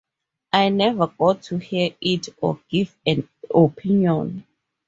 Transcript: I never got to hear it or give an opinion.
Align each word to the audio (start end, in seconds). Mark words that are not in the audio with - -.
I 0.51 0.69
never 0.69 1.05
got 1.05 1.43
to 1.43 1.59
hear 1.59 1.91
it 2.01 2.29
or 2.41 2.59
give 2.71 2.97
an 3.05 3.29
opinion. 3.53 4.47